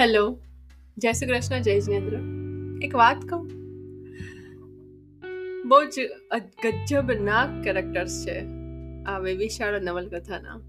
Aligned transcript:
Hello, 0.00 0.38
જય 0.98 1.12
શ્રી 1.12 1.28
કૃષ્ણ, 1.28 1.62
જય 1.62 1.80
જિનેન્દ્ર. 1.80 2.18
એક 2.86 2.94
વાત 2.94 3.16
કહું? 3.28 3.46
બહુ 5.68 5.84
જ 5.84 6.00
ગજબનાક 6.90 7.64
કેરેક્ટર્સ 7.64 8.26
છે 8.26 8.40
આ 9.06 9.18
વેવિશાળ 9.18 9.80
નવલકથાના. 9.80 10.60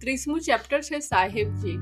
ત્રીસમું 0.00 0.40
ચેપ્ટર 0.40 0.80
છે 0.80 0.98
સાહેબજી. 0.98 1.76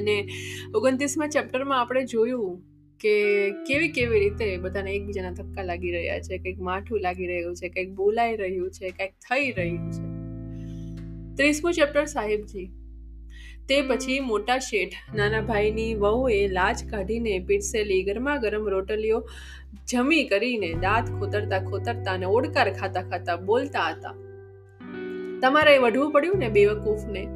અને 0.00 0.28
ઓગણત્રીસમાં 0.74 1.28
ચેપ્ટરમાં 1.28 1.80
આપણે 1.80 2.04
જોયું 2.04 2.62
કે 3.00 3.50
કેવી 3.50 3.88
કેવી 3.88 4.20
રીતે 4.20 4.56
બધાને 4.56 4.92
એકબીજાના 4.92 5.30
ધક્કા 5.30 5.62
લાગી 5.62 5.90
રહ્યા 5.90 6.20
છે, 6.20 6.38
કંઈક 6.38 6.60
માઠું 6.60 7.00
લાગી 7.00 7.26
રહ્યું 7.26 7.56
છે, 7.56 7.68
કંઈક 7.68 7.90
બોલાઈ 7.90 8.36
રહ્યું 8.36 8.70
છે, 8.70 8.90
કંઈક 8.90 9.10
થઈ 9.10 9.52
રહ્યું 9.52 9.92
છે. 9.92 10.04
ત્રીસમું 11.36 11.72
ચેપ્ટર 11.72 12.04
સાહેબજી. 12.04 12.70
તે 13.70 13.82
પછી 13.82 14.20
મોટા 14.20 14.58
શેઠ, 14.58 14.92
નાના 15.14 15.40
ભાઈની 15.40 15.94
વહુએ 15.94 16.48
લાજ 16.48 16.84
કાઢીને 16.90 17.38
પીરસેલી 17.38 18.02
ગરમા 18.02 18.36
ગરમ 18.36 18.68
રોટલીઓ 18.68 19.26
જમી 19.88 20.24
કરીને 20.24 20.74
દાંત 20.74 21.10
ખોતરતા 21.20 21.58
ખોતરતા 21.58 22.12
અને 22.12 22.26
ઓડકાર 22.26 22.72
ખાતા 22.72 23.02
ખાતા 23.02 23.36
બોલતા 23.36 23.80
હતા. 23.80 24.14
તમારે 25.40 25.78
વઢવું 25.78 26.12
પડ્યું 26.12 26.38
ને 26.38 26.48
બેવકૂફને? 26.48 27.26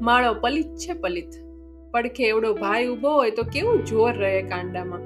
માળો 0.00 0.34
પલિત 0.34 0.66
છે 0.66 0.92
પલિત. 0.92 1.30
પડખે 1.90 2.24
એવડો 2.24 2.54
ભાઈ 2.54 2.86
ઊભો 2.86 3.12
હોય 3.12 3.30
તો 3.30 3.42
કેવું 3.42 3.84
જોર 3.84 4.12
રહે 4.14 4.42
કાંડામાં? 4.42 5.00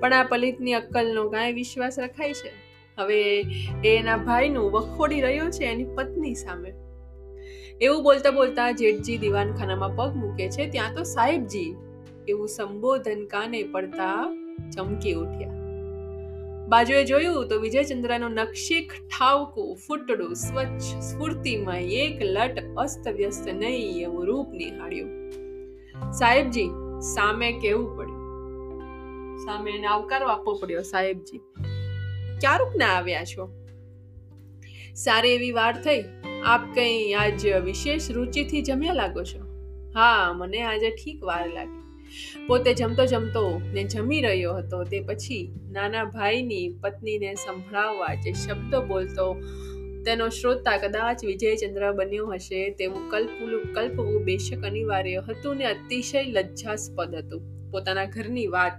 પણ 0.00 0.12
આ 0.12 0.22
પલિતની 0.22 0.72
અક્કલનો 0.72 1.28
કાંઈ 1.28 1.52
વિશ્વાસ 1.52 1.98
રખાય 1.98 2.32
છે. 2.32 2.52
હવે 2.98 3.44
એના 3.84 4.16
ભાઈનું 4.16 4.70
વખોડી 4.70 5.20
રહ્યો 5.20 5.50
છે 5.50 5.64
એની 5.64 5.84
પત્ની 5.84 6.34
સામે. 6.34 6.89
એવું 7.80 8.02
બોલતા 8.02 8.30
બોલતા 8.30 8.70
જેઠજી 8.70 9.18
દિવાનખાનામાં 9.18 9.96
પગ 9.96 10.16
મૂકે 10.16 10.48
છે, 10.48 10.70
ત્યાં 10.70 10.94
તો 10.94 11.02
સાહેબજી 11.02 11.76
એવું 12.28 12.48
સંબોધન 12.48 13.26
કાને 13.26 13.62
પડતા 13.62 14.24
ચમકી 14.76 15.12
ઉઠ્યા. 15.12 15.52
બાજુએ 16.68 17.04
જોયું 17.04 17.48
તો 17.48 17.58
વિજયચંદ્રનું 17.58 18.30
નક્ષીક 18.30 18.92
ઠાવકું 18.92 19.76
ફૂટડું 19.76 20.34
સ્વચ્છ, 20.34 21.02
સ્ફૂર્તિમાં 21.02 21.76
એક 21.76 22.22
લટ 22.22 22.58
અસ્તવ્યસ્ત 22.76 23.48
નહીં 23.48 24.02
એવું 24.02 24.26
રૂપ 24.26 24.48
નિહાળ્યું. 24.52 25.30
સાહેબજી, 26.12 26.68
સામે 27.14 27.52
કેવું 27.52 27.96
પડ્યું. 27.96 28.20
સામે 29.46 29.70
એને 29.70 29.86
આવકારો 29.86 30.26
આપવો 30.26 30.54
પડ્યો 30.54 30.82
સાહેબજી. 30.82 31.38
ક્યારુક 32.40 32.76
ના 32.76 32.86
આવ્યા 32.86 33.24
છો? 33.24 33.50
સારી 34.94 35.28
એવી 35.28 35.52
વાર 35.52 35.82
થઈ? 35.82 36.02
આપ 36.46 36.74
કંઈ 36.74 37.12
આજ 37.12 37.46
વિશેષ 37.46 38.10
રુચિથી 38.10 38.62
જમ્યા 38.62 38.92
લાગો 38.92 39.22
છો? 39.22 39.40
હા, 39.94 40.32
મને 40.32 40.62
આજે 40.62 40.90
ઠીક 40.90 41.24
વાર 41.24 41.48
લાગી. 41.54 41.80
પોતે 42.46 42.74
જમતો 42.74 43.06
જમતો 43.06 43.60
ને 43.74 43.84
જમી 43.84 44.20
રહ્યો 44.20 44.54
હતો 44.54 44.84
તે 44.84 45.00
પછી 45.00 45.52
નાના 45.72 46.04
ભાઈની 46.04 46.68
પત્નીને 46.80 47.34
સંભળાવવા 47.34 48.14
જે 48.14 48.32
શબ્દો 48.32 48.82
બોલતો 48.82 49.34
તેનો 50.04 50.28
શ્રોતા 50.28 50.76
કદાચ 50.76 51.24
વિજયચંદ્ર 51.24 51.92
બન્યો 51.92 52.26
હશે 52.26 52.70
તેવું 52.70 53.10
કલ્પવું 53.10 53.74
કલ્પવું 53.74 54.24
બેશક 54.24 54.64
અનિવાર્ય 54.64 55.22
હતું 55.28 55.56
ને 55.56 55.64
અતિશય 55.64 56.22
લજ્જાસ્પદ 56.22 57.14
હતું. 57.14 57.70
પોતાના 57.70 58.04
ઘરની 58.04 58.46
વાત 58.46 58.72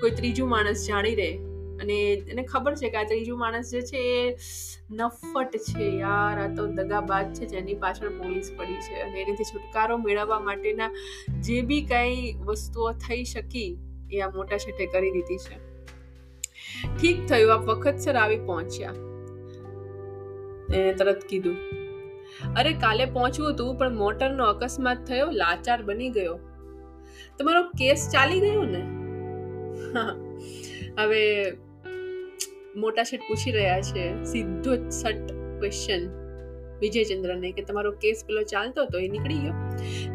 કોઈ 0.00 0.10
ત્રીજું 0.10 0.48
માણસ 0.48 0.86
જાણી 0.88 1.14
રહે 1.14 1.38
અને 1.80 2.12
એને 2.12 2.42
ખબર 2.42 2.74
છે 2.74 2.90
કે 2.90 2.96
આ 2.96 3.02
ત્રીજું 3.02 3.38
માણસ 3.38 3.70
જે 3.72 3.80
છે 3.80 3.96
એ 3.96 4.36
નફટ 4.90 5.56
છે 5.56 5.98
યાર. 5.98 6.38
આ 6.38 6.54
તો 6.54 6.66
દગાબાજ 6.66 7.40
છે 7.40 7.46
જેની 7.46 7.74
પાછળ 7.74 8.08
પોલીસ 8.08 8.52
પડી 8.56 8.74
છે 8.74 9.00
અને 9.00 9.20
એનાથી 9.20 9.44
છુટકારો 9.44 9.96
મેળવવા 9.96 10.40
માટેના 10.40 10.90
જે 11.40 11.62
બી 11.62 11.82
કાંઈ 11.82 12.32
વસ્તુઓ 12.32 12.92
થઈ 12.92 13.24
શકી 13.24 13.78
એ 14.12 14.20
આ 14.20 14.30
મોટા 14.30 14.58
છેટે 14.58 14.86
કરી 14.86 15.10
દીધી 15.10 15.36
છે. 15.36 15.58
ઠીક 17.00 17.26
થયું 17.26 17.52
આ 17.52 17.56
વખતસર 17.56 18.16
આવી 18.16 18.36
પહોંચ્યા. 18.36 18.94
એને 20.74 20.92
તરત 20.92 21.24
કીધું, 21.28 21.56
અરે, 22.56 22.72
કાલે 22.72 23.04
પહોંચવું 23.04 23.50
હતું 23.50 23.78
પણ 23.78 23.96
મોટરનો 23.96 24.44
અકસ્માત 24.44 25.04
થયો, 25.04 25.30
લાચાર 25.30 25.82
બની 25.82 26.10
ગયો. 26.10 26.38
તમારો 27.38 27.62
કેસ 27.62 28.10
ચાલી 28.12 28.40
ગયો 28.40 28.62
ને? 28.64 28.82
હવે 30.98 31.52
મોટા 32.76 33.02
શેઠ 33.02 33.20
પૂછી 33.20 33.50
રહ્યા 33.50 33.80
છે, 33.80 34.24
સીધો 34.24 34.76
જ 34.76 34.88
સટ 34.88 35.32
ક્વેશ્ચન 35.32 36.08
વિજયચંદ્રને 36.80 37.52
કે 37.52 37.62
તમારો 37.62 37.92
કેસ 37.92 38.24
પેલો 38.26 38.42
ચાલતો 38.42 38.82
હતો 38.82 38.98
એ 38.98 39.08
નીકળી 39.08 39.34
ગયો? 39.34 39.52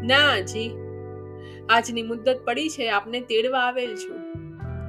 ના 0.02 0.40
જી, 0.40 0.70
આજની 1.68 2.02
મુદ્દત 2.02 2.40
પડી 2.44 2.68
છે, 2.68 2.88
આપને 2.88 3.20
તેડવા 3.20 3.60
આવેલ 3.60 3.96
છું. 3.96 4.18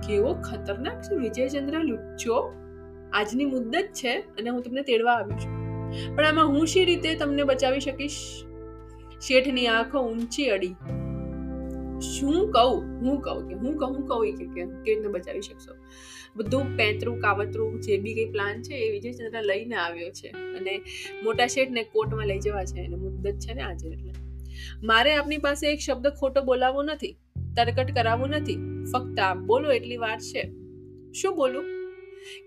કેવો 0.07 0.33
ખતરનાક 0.33 1.01
છે 1.01 1.15
વિજયચંદ્ર, 1.15 1.79
લુચ્ચો. 1.79 2.53
આજની 3.13 3.45
મુદ્દત 3.45 3.87
છે 3.93 4.19
અને 4.19 4.49
હું 4.49 4.61
તમને 4.61 4.81
તેડવા 4.81 5.13
આવ્યો 5.13 5.37
છું. 5.37 5.57
પણ 6.15 6.25
આમાં 6.25 6.47
હું 6.47 6.67
શી 6.67 6.85
રીતે 6.85 7.15
તમને 7.15 7.43
બચાવી 7.43 7.79
શકીશ? 7.79 8.43
શેઠની 9.21 9.67
આંખો 9.67 9.99
ઊંચી 9.99 10.45
અડી. 10.45 10.75
શું 12.01 12.51
કહું? 12.51 12.83
હું 12.83 13.21
કહું 13.21 13.47
કે, 13.47 13.55
હું 13.55 13.77
કહું 13.77 14.07
કહું 14.07 14.37
કે 14.37 14.45
કેવી 14.45 14.95
રીતે 14.95 15.07
બચાવી 15.07 15.41
શકશો. 15.41 15.75
બધું 16.35 16.77
પેંતરું, 16.77 17.19
કાવતરું 17.19 17.81
જે 17.81 17.97
બી 17.97 18.13
કંઈ 18.13 18.25
પ્લાન 18.25 18.61
છે 18.61 18.73
એ 18.73 18.91
વિજયચંદ્ર 18.91 19.43
લઈને 19.43 19.75
આવ્યો 19.75 20.09
છે 20.09 20.27
અને 20.27 20.81
મોટા 21.23 21.47
શેઠને 21.47 21.83
કોર્ટમાં 21.83 22.27
લઈ 22.27 22.39
જવા 22.39 22.65
છે 22.65 22.85
અને 22.85 22.95
મુદ્દત 22.95 23.39
છે 23.39 23.53
ને 23.53 23.61
આજે 23.61 23.87
એટલે. 23.87 24.13
મારે 24.83 25.15
આપની 25.15 25.37
પાસે 25.37 25.73
એક 25.73 25.79
શબ્દ 25.79 26.07
ખોટો 26.07 26.41
બોલાવવો 26.41 26.83
નથી, 26.83 27.17
તરકટ 27.55 27.91
કરાવવું 27.95 28.29
નથી, 28.29 28.85
ફક્ત 28.93 29.19
આપ 29.19 29.37
બોલો 29.37 29.71
એટલી 29.71 29.97
વાત 29.97 30.19
છે. 30.19 30.43
શું 31.11 31.35
બોલું? 31.35 31.63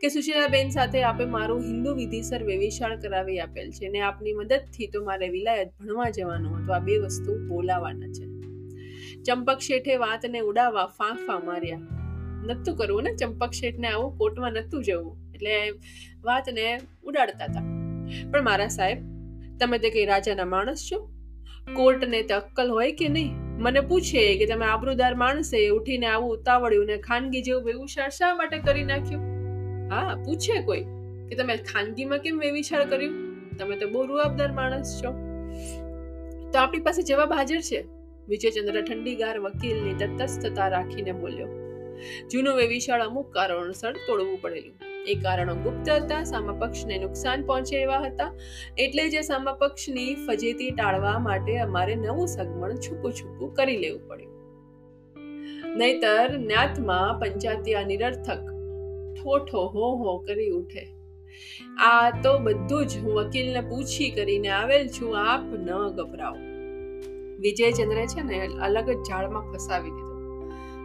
કે 0.01 0.09
સુશીલાબેન 0.09 0.69
સાથે 0.69 1.03
આપે 1.03 1.25
મારું 1.25 1.61
હિન્દુ 1.61 1.95
વિધિસર 1.95 2.43
વેવિશાળ 2.43 3.01
કરાવી 3.01 3.39
આપેલ 3.39 3.71
છે 3.71 3.87
અને 3.87 4.01
આપની 4.01 4.33
મદદથી 4.33 4.87
તો 4.87 5.05
મારે 5.05 5.29
વિલાયત 5.29 5.69
ભણવા 5.81 6.11
જવાનું 6.11 6.57
હતું. 6.57 6.77
આ 6.77 6.79
બે 6.79 6.99
વસ્તુ 6.99 7.49
બોલાવાના 7.49 8.13
છે. 8.13 8.40
ચંપક 9.27 9.59
શેઠે 9.59 9.97
વાતને 9.97 10.39
ઉડાવવા 10.39 10.87
ફાંફા 10.87 11.39
માર્યા. 11.39 11.79
નતું 12.47 12.77
કરવું 12.77 13.03
ને 13.03 13.15
ચંપક 13.15 13.51
શેઠને 13.51 13.89
આવું 13.89 14.19
કોર્ટમાં 14.19 14.53
નતું 14.53 14.85
જવું. 14.85 15.17
એટલે 15.35 15.71
વાતને 16.25 16.81
ઉડાડતા 17.05 17.45
હતા. 17.45 17.63
પણ 18.31 18.43
મારા 18.43 18.69
સાહેબ, 18.69 18.99
તમે 19.61 19.79
તે 19.79 19.91
કઈ 19.91 20.05
રાજાના 20.05 20.45
માણસ 20.45 20.89
છો? 20.93 21.11
કોર્ટને 21.75 22.23
તે 22.23 22.35
અક્કલ 22.35 22.71
હોય 22.71 22.93
કે 22.93 23.09
નહીં? 23.09 23.35
મને 23.59 23.81
પૂછે 23.81 24.39
કે 24.39 24.47
તમે 24.47 24.67
આબરૂદાર 24.67 25.15
માણસે 25.15 25.69
ઉઠીને 25.69 26.07
આવું 26.07 26.31
ઉતાવળ્યું 26.31 26.87
ને 26.87 26.97
ખાનગી 26.97 27.43
જેવું 27.43 27.65
વેવિશાળ 27.65 28.09
શા 28.09 28.35
માટે 28.35 28.59
કરી 28.59 28.85
નાખ્યું? 28.85 29.23
હા, 29.93 30.17
પૂછે 30.25 30.63
કોઈ 30.63 30.85
કે 31.29 31.35
તમે 31.35 31.57
ખાનગીમાં 31.57 32.19
કેમ 32.19 32.39
વેવિશાળ 32.39 32.85
કર્યું? 32.85 33.31
તમે 33.57 33.77
તો 33.77 33.89
બહુ 33.89 34.07
રૂઆબદાર 34.07 34.53
માણસ 34.53 35.03
છો. 35.05 35.11
તો 36.53 36.59
આપણી 36.59 36.81
પાસે 36.81 37.03
જવાબ 37.03 37.33
હાજર 37.33 37.61
છે. 37.61 38.00
વિજયચંદ્ર 38.31 38.77
ઠંડીગાર 38.81 39.37
વકીલની 39.47 39.97
તટસ્થતા 40.01 40.69
રાખીને 40.75 41.13
બોલ્યો, 41.23 41.51
જૂનું 42.31 42.55
વેવિશાળ 42.61 43.03
અમુક 43.07 43.29
કારણોસર 43.37 43.95
તોડવું 44.07 44.39
પડેલું. 44.45 44.77
એ 45.07 45.15
કારણો 45.25 45.55
ગુપ્ત 45.65 45.89
હતા 45.95 46.21
સામાપક્ષને 46.31 46.97
નુકસાન 47.05 47.47
પહોંચે 47.49 47.77
એવા 47.77 48.01
હતા, 48.03 48.31
એટલે 48.85 49.05
જે 49.15 49.23
સામાપક્ષની 49.29 50.11
ફજેતી 50.27 50.71
ટાળવા 50.73 51.17
માટે 51.27 51.55
અમારે 51.67 51.95
નવું 51.97 52.29
સગમણ 52.29 52.83
છૂપું 52.87 53.17
છૂપું 53.21 53.57
કરી 53.59 53.81
લેવું 53.85 54.05
પડ્યું. 54.09 54.37
નહીતર 55.79 56.39
ન્યાતમાં 56.45 57.11
પંચાયતી 57.21 57.85
નિરર્થક 57.91 58.47
ઠોઠો 59.17 59.63
હો 59.75 59.91
હો 60.01 60.15
કરી 60.29 60.53
ઉઠે. 60.59 60.85
આ 61.87 62.07
તો 62.23 62.33
બધું 62.47 62.87
જ 62.87 63.03
હું 63.03 63.19
વકીલને 63.19 63.63
પૂછી 63.71 64.11
કરીને 64.17 64.51
આવેલ 64.53 64.89
છું, 64.97 65.19
આપ 65.25 65.45
ન 65.59 65.69
ગભરાઓ 65.99 66.37
વિજયચંદ્રે 67.41 68.07
છે 68.07 68.23
ને, 68.23 68.47
અલગ 68.47 68.91
જ 68.91 68.97
ઝાડમાં 69.09 69.53
ફસાવી 69.53 69.91
દીધો. 69.91 70.11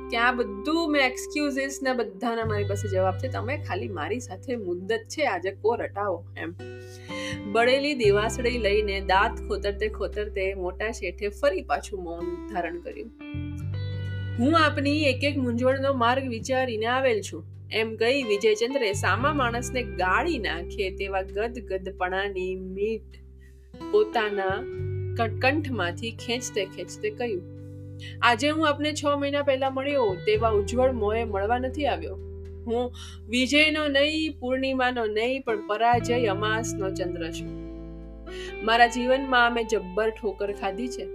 ત્યાં 0.10 0.38
બધું 0.38 0.92
મેં 0.92 1.02
એક્સક્યુઝિસ 1.02 1.80
ને 1.84 1.94
બધાના 1.94 2.46
મારી 2.46 2.64
પાસે 2.64 2.88
જવાબ 2.88 3.18
છે 3.18 3.28
તમે 3.28 3.58
ખાલી 3.58 3.88
મારી 3.88 4.20
સાથે 4.20 4.56
મુદ્દત 4.56 4.92
છે, 4.92 5.26
આજે 5.26 5.52
કો 5.52 5.76
રટાવો 5.76 6.26
એમ. 6.38 6.56
બળેલી 7.52 7.94
દેવાસળી 7.94 8.58
લઈને 8.58 9.02
દાંત 9.02 9.40
ખોતરતે 9.48 9.88
ખોતરતે 9.88 10.54
મોટા 10.54 10.92
શેઠે 10.92 11.28
ફરી 11.30 11.62
પાછું 11.62 12.04
મૌન 12.04 12.54
ધારણ 12.54 12.80
કર્યું. 12.80 13.12
હું 14.40 14.58
આપની 14.60 15.04
એક 15.04 15.24
એક 15.24 15.38
મૂંઝવણનો 15.38 15.94
માર્ગ 15.94 16.28
વિચારીને 16.28 16.86
આવેલ 16.86 17.22
છું. 17.22 17.44
એમ 17.72 17.96
કહી 17.96 18.24
વિજયચંદ્રે 18.24 18.94
સામા 18.94 19.34
માણસને 19.34 19.84
ગાળી 19.84 20.38
નાખે 20.40 20.90
તેવા 20.92 21.22
ગદગદપણાની 21.22 22.56
મીઠ 22.56 23.16
પોતાના 23.92 24.85
કંઠમાંથી 25.16 26.12
ખેંચતે 26.12 26.62
ખેંચતે 26.66 27.10
કહ્યું, 27.10 27.44
આજે 28.22 28.48
હું 28.50 28.68
આપને 28.68 28.94
છ 28.94 29.04
મહિના 29.18 29.44
પહેલા 29.44 29.70
મળ્યો, 29.70 30.08
તેવા 30.26 30.52
ઉજ્જવળ 30.52 30.92
મોએ 30.92 31.26
મળવા 31.26 31.60
નથી 31.60 31.88
આવ્યો. 31.88 32.16
હું 32.66 32.90
વિજયનો 33.30 33.84
નહીં, 33.88 34.40
પૂર્ણિમાનો 34.40 35.06
નહીં, 35.06 35.44
પણ 35.44 35.68
પરાજય 35.68 36.22
અમાસનો 36.28 36.90
ચંદ્ર 36.90 37.32
છું. 37.32 37.52
મારા 38.64 38.88
જીવનમાં 38.88 39.46
અમે 39.48 39.64
જબ્બર 39.64 40.10
ઠોકર 40.10 40.52
ખાધી 40.54 40.88
છે. 40.88 41.06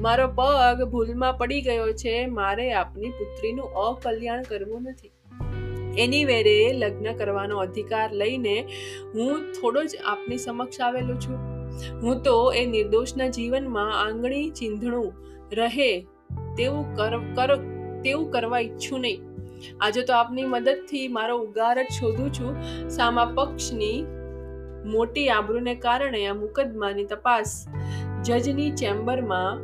મારો 0.00 0.28
પગ 0.28 0.88
ભૂલમાં 0.90 1.38
પડી 1.38 1.60
ગયો 1.60 1.92
છે, 1.92 2.16
મારે 2.26 2.72
આપની 2.72 3.12
પુત્રીનું 3.18 3.76
અકલ્યાણ 3.84 4.42
કરવું 4.42 4.82
નથી. 4.82 5.12
એની 5.98 6.24
વેરે 6.24 6.56
લગ્ન 6.72 7.12
કરવાનો 7.16 7.58
અધિકાર 7.58 8.08
લઈને 8.12 8.56
હું 9.14 9.52
થોડો 9.52 9.84
જ 9.84 10.02
આપની 10.06 10.38
સમક્ષ 10.38 10.80
આવેલો 10.80 11.14
છું. 11.14 11.55
હું 12.02 12.22
તો 12.22 12.52
એ 12.52 12.66
નિર્દોષના 12.66 13.28
જીવનમાં 13.28 14.02
આંગળી 14.02 14.50
ચીંધણું 14.50 15.12
રહે 15.52 16.06
તેવું 16.56 16.96
કર 16.96 17.56
તેવું 18.02 18.30
કરવા 18.30 18.58
ઈચ્છું 18.58 19.00
નહીં. 19.00 19.20
આજે 19.80 20.02
તો 20.02 20.14
આપની 20.14 20.44
મદદથી 20.44 21.08
મારો 21.08 21.38
ઉગાર 21.38 21.82
જ 21.82 21.86
શોધું 22.00 22.32
છું. 22.32 22.52
સામા 22.88 23.24
પક્ષની 23.24 24.06
મોટી 24.86 25.28
આબરૂને 25.28 25.74
કારણે 25.74 26.26
આ 26.26 26.34
મુકદ્દમાની 26.34 27.04
તપાસ 27.04 27.68
જજની 28.24 28.70
ચેમ્બરમાં 28.70 29.62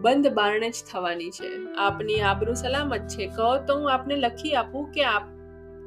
બંધ 0.00 0.28
બારણે 0.28 0.70
જ 0.70 0.74
થવાની 0.92 1.30
છે. 1.30 1.74
આપની 1.78 2.20
આબરૂ 2.20 2.54
સલામત 2.54 3.00
છે. 3.08 3.26
કહો 3.26 3.58
તો 3.66 3.78
હું 3.78 3.92
આપને 3.92 4.16
લખી 4.16 4.54
આપું 4.54 4.92
કે 4.92 5.04
આપ 5.04 5.22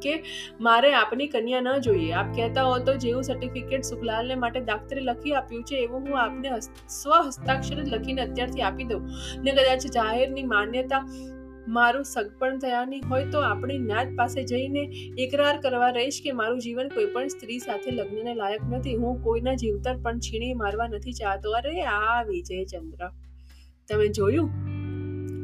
કે 0.03 0.23
મારે 0.61 0.93
આપની 0.93 1.27
કન્યા 1.27 1.61
ન 1.61 1.77
જોઈએ. 1.77 2.11
આપ 2.11 2.33
કહેતા 2.35 2.63
હો 2.63 2.77
તો 2.79 2.95
જેવું 2.95 3.23
સર્ટિફિકેટ 3.23 3.83
સુખલાલને 3.83 4.35
માટે 4.35 4.59
દાક્તરે 4.61 5.01
લખી 5.01 5.33
આપ્યું 5.33 5.63
છે, 5.63 5.75
એવું 5.75 6.01
હું 6.01 6.19
આપને 6.21 6.59
સ્વ 6.89 7.21
હસ્તાક્ષર 7.27 7.85
લખીને 7.85 8.21
અત્યારથી 8.21 8.61
આપી 8.61 8.83
દઉં. 8.83 9.07
ને 9.43 9.51
કદાચ 9.51 9.87
જાહેરની 9.93 10.43
માન્યતા 10.43 11.07
મારું 11.67 12.03
સગપણ 12.03 12.57
થયાની 12.57 13.01
હોય 13.09 13.25
તો 13.25 13.39
આપણી 13.39 13.77
નાત 13.77 14.07
પાસે 14.17 14.43
જઈને 14.43 14.79
એકરાર 15.17 15.61
કરવા 15.61 15.89
રહીશ 15.89 16.21
કે 16.23 16.31
મારું 16.31 16.59
જીવન 16.59 16.87
કોઈ 16.87 17.05
પણ 17.05 17.27
સ્ત્રી 17.27 17.59
સાથે 17.59 17.91
લગ્નને 17.91 18.33
લાયક 18.35 18.63
નથી. 18.71 18.95
હું 18.95 19.23
કોઈના 19.23 19.53
જીવતર 19.53 19.95
પણ 19.97 20.19
છીણી 20.19 20.53
મારવા 20.53 20.87
નથી 20.87 21.13
ચાહતો. 21.13 21.51
અરે 21.51 21.81
આ 21.81 22.23
વિજયચંદ્ર. 22.23 23.07
તમે 23.89 24.07
જોયું? 24.07 24.49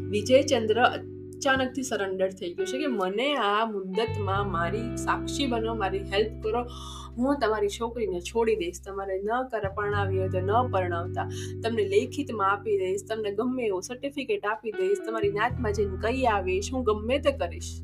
વિજયચંદ્ર 0.10 0.84
અચાનકથી 1.40 1.84
સરેન્ડર 1.84 2.30
થઈ 2.30 2.54
ગયું 2.54 2.68
છે 2.68 2.78
કે 2.78 2.88
મને 2.88 3.36
આ 3.36 3.66
મુદ્દતમાં 3.66 4.52
મારી 4.52 4.98
સાક્ષી 4.98 5.48
બનો, 5.48 5.76
મારી 5.76 6.00
હેલ્પ 6.00 6.44
કરો. 6.44 6.66
હું 7.18 7.40
તમારી 7.40 7.70
છોકરીને 7.70 8.22
છોડી 8.22 8.56
દઈશ. 8.56 8.82
તમારે 8.86 9.22
ન 9.22 9.44
કર 9.52 9.70
પરણાવી 9.70 10.20
હોય 10.20 10.30
તો 10.30 10.40
ન 10.40 10.72
પરણાવતા. 10.72 11.30
તમને 11.64 11.86
લેખિતમાં 11.86 12.52
આપી 12.52 12.78
દઈશ. 12.78 13.02
તમને 13.10 13.32
ગમે 13.32 13.64
એવું 13.64 13.82
સર્ટિફિકેટ 13.82 14.46
આપી 14.46 14.72
દઈશ. 14.72 14.98
તમારી 15.06 15.32
નાતમાં 15.32 15.74
જઈને 15.74 15.98
કહી 16.02 16.26
આવીશ 16.26 16.70
હું 16.74 16.84
ગમે 16.84 17.20
તે 17.20 17.32
કરીશ. 17.32 17.82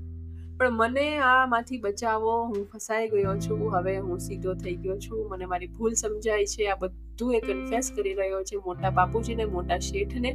પણ 0.60 0.70
મને 0.72 1.18
આમાંથી 1.18 1.78
બચાવો. 1.78 2.44
હું 2.44 2.70
ફસાઈ 2.74 3.10
ગયો 3.10 3.40
છું. 3.40 3.72
હવે 3.72 3.98
હું 3.98 4.20
સીધો 4.20 4.54
થઈ 4.54 4.76
ગયો 4.76 4.98
છું. 4.98 5.30
મને 5.30 5.46
મારી 5.46 5.68
ભૂલ 5.68 5.94
સમજાય 5.94 6.46
છે. 6.46 6.66
આ 6.66 6.76
બધું 6.76 7.05
એ 7.24 7.40
કન્ફેસ 7.40 7.92
કરી 7.96 8.14
રહ્યો 8.14 8.44
છે 8.44 8.56
મોટા 8.56 8.90
બાપુજીને, 8.90 9.46
મોટા 9.46 9.80
શેઠને, 9.80 10.34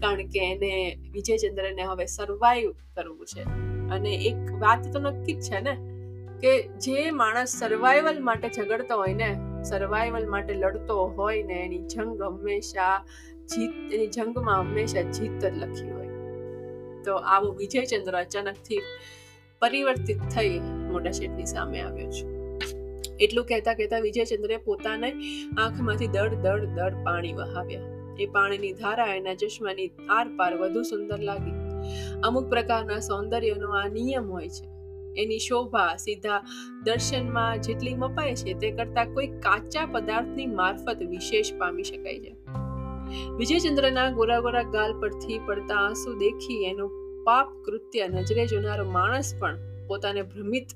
કારણ 0.00 0.26
કે 0.26 0.52
એને 0.52 0.98
વિજયચંદ્રને 1.12 1.82
હવે 1.82 2.06
સર્વાઈવ 2.06 2.72
કરવું 2.72 3.26
છે. 3.26 3.42
અને 3.88 4.14
એક 4.14 4.52
વાત 4.58 4.92
તો 4.92 5.00
નક્કી 5.00 5.32
જ 5.32 5.40
છે 5.40 5.60
ને, 5.60 5.76
કે 6.40 6.62
જે 6.62 7.10
માણસ 7.10 7.48
સર્વાઈવલ 7.48 8.22
માટે 8.22 8.48
ઝઘડતો 8.48 8.96
હોય 8.96 9.14
ને 9.14 9.36
સર્વાઈવલ 9.64 10.30
માટે 10.30 10.54
લડતો 10.54 11.06
હોય 11.06 11.42
ને, 11.42 11.54
એની 11.54 11.78
જંગ 11.78 12.22
હંમેશા 12.22 13.04
જીત, 13.44 13.92
એની 13.92 14.06
જંગમાં 14.06 14.60
હંમેશા 14.60 15.02
જીત 15.02 15.40
જ 15.40 15.44
લખી 15.44 15.90
હોય. 15.90 16.02
તો 17.04 17.14
આવો 17.14 17.52
વિજયચંદ્ર 17.52 18.16
અચાનકથી 18.20 18.80
પરિવર્તિત 19.58 20.18
થઈ 20.18 20.60
મોટા 20.60 21.10
શેઠની 21.10 21.44
સામે 21.44 21.80
આવ્યો 21.80 22.10
છે. 22.10 22.31
એટલું 23.22 23.46
કહેતા 23.46 23.74
કહેતા 23.74 23.98
વિજયચંદ્રે 23.98 24.56
પોતાને 24.56 25.12
આંખમાંથી 25.58 26.06
દડ 26.06 26.34
દડ 26.34 26.64
દડ 26.64 27.04
પાણી 27.04 27.32
વહાવ્યા. 27.32 27.80
એ 28.20 28.26
પાણીની 28.26 28.72
ધારા 28.72 29.06
એના 29.14 29.34
ચશ્માની 29.34 29.90
આર 30.08 30.28
પાર 30.36 30.56
વધુ 30.56 30.82
સુંદર 30.82 31.18
લાગી. 31.18 31.52
અમુક 32.24 32.48
પ્રકારના 32.48 32.98
સૌંદર્યનો 32.98 33.68
આ 33.68 33.88
નિયમ 33.88 34.30
હોય 34.30 34.48
છે. 34.48 34.72
એની 35.22 35.38
શોભા 35.38 35.96
સીધા 35.96 36.42
દર્શનમાં 36.84 37.60
જેટલી 37.60 37.94
મપાય 37.94 38.34
છે 38.34 38.54
તે 38.54 38.70
કરતા 38.70 39.04
કોઈ 39.04 39.26
કાચા 39.26 39.86
પદાર્થની 39.86 40.46
મારફત 40.46 41.02
વિશેષ 41.02 41.52
પામી 41.58 41.82
શકાય 41.82 42.18
છે. 42.18 42.36
વિજયચંદ્રના 43.36 44.10
ગોરા 44.10 44.40
ગોરા 44.40 44.62
ગાલ 44.62 45.00
પરથી 45.00 45.40
પડતા 45.46 45.74
આંસુ 45.74 46.18
દેખી 46.18 46.64
એનો 46.64 46.90
પાપ 47.24 47.46
કૃત્ય 47.64 48.08
નજરે 48.08 48.46
જોનારો 48.46 48.84
માણસ 48.90 49.34
પણ 49.38 49.58
પોતાને 49.86 50.22
ભ્રમિત 50.22 50.66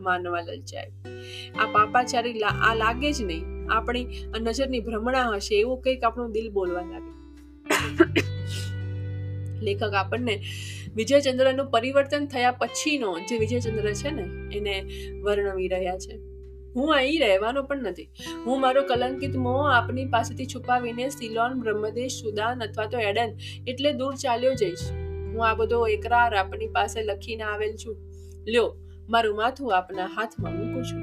માનવા 0.00 0.40
લલચાય. 0.40 0.92
આ 1.58 1.66
પાપાચારી 1.66 2.40
આ 2.40 2.74
લાગે 2.74 3.12
જ 3.12 3.22
નહીં. 3.22 3.44
આપણી 3.70 4.06
નજરની 4.40 4.80
ભ્રમણા 4.80 5.30
હશે, 5.30 5.54
એવું 5.54 5.80
કંઈક 5.80 6.04
આપણું 6.04 6.32
દિલ 6.32 6.50
બોલવા 6.50 6.82
લાગે. 6.82 7.10
લેખક 9.60 9.94
આપણને 9.94 10.42
વિજયચંદ્રનું 10.94 11.70
પરિવર્તન 11.70 12.26
થયા 12.26 12.52
પછીનો, 12.52 13.18
જે 13.18 13.38
વિજયચંદ્ર 13.38 13.92
છે 13.92 14.10
ને, 14.10 14.56
એને 14.56 14.90
વર્ણવી 15.22 15.68
રહ્યા 15.68 15.98
છે. 15.98 16.18
હું 16.76 16.94
અહીં 16.94 17.20
રહેવાનો 17.20 17.62
પણ 17.62 17.82
નથી. 17.82 18.10
હું 18.46 18.60
મારો 18.60 18.82
કલંકિત 18.82 19.36
મોહ 19.36 19.70
આપની 19.74 20.04
પાસેથી 20.04 20.46
છુપાવીને 20.46 21.08
સિલોન, 21.08 21.60
બ્રહ્મદેશ, 21.60 22.22
સુદાન 22.22 22.62
અથવા 22.62 22.86
તો 22.86 22.98
એડન 22.98 23.36
એટલે 23.68 23.92
દૂર 23.92 24.14
ચાલ્યો 24.14 24.54
જઈશ. 24.54 24.78
હું 25.34 25.46
આ 25.46 25.54
બધો 25.54 25.86
એકરાર 25.86 26.34
આપની 26.34 26.66
પાસે 26.66 27.02
લખીને 27.02 27.42
આવેલ 27.42 27.76
છું. 27.76 27.96
લ્યો 28.48 28.76
મારું 29.14 29.38
માથું 29.40 29.72
આપના 29.78 30.08
હાથમાં 30.16 30.58
મૂકું 30.58 30.84
છું. 30.90 31.00